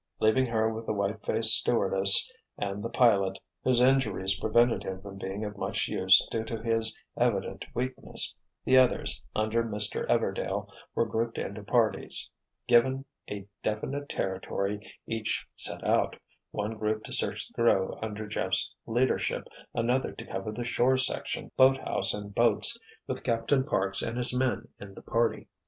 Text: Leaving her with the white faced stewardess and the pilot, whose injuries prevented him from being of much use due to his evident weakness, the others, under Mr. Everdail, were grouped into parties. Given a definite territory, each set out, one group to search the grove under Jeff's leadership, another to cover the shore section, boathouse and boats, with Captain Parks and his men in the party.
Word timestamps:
Leaving 0.19 0.47
her 0.47 0.67
with 0.67 0.87
the 0.87 0.93
white 0.93 1.23
faced 1.23 1.53
stewardess 1.53 2.31
and 2.57 2.81
the 2.83 2.89
pilot, 2.89 3.37
whose 3.63 3.79
injuries 3.79 4.39
prevented 4.39 4.81
him 4.81 4.99
from 4.99 5.19
being 5.19 5.45
of 5.45 5.55
much 5.59 5.87
use 5.87 6.25
due 6.31 6.43
to 6.43 6.59
his 6.59 6.97
evident 7.17 7.63
weakness, 7.75 8.33
the 8.65 8.75
others, 8.75 9.21
under 9.35 9.63
Mr. 9.63 10.07
Everdail, 10.07 10.67
were 10.95 11.05
grouped 11.05 11.37
into 11.37 11.61
parties. 11.61 12.31
Given 12.65 13.05
a 13.29 13.45
definite 13.61 14.09
territory, 14.09 14.79
each 15.05 15.45
set 15.55 15.83
out, 15.85 16.15
one 16.49 16.79
group 16.79 17.03
to 17.03 17.13
search 17.13 17.47
the 17.49 17.53
grove 17.61 17.95
under 18.01 18.25
Jeff's 18.25 18.73
leadership, 18.87 19.47
another 19.75 20.13
to 20.13 20.25
cover 20.25 20.51
the 20.51 20.65
shore 20.65 20.97
section, 20.97 21.51
boathouse 21.55 22.11
and 22.11 22.33
boats, 22.33 22.75
with 23.05 23.23
Captain 23.23 23.63
Parks 23.63 24.01
and 24.01 24.17
his 24.17 24.35
men 24.35 24.67
in 24.79 24.95
the 24.95 25.03
party. 25.03 25.47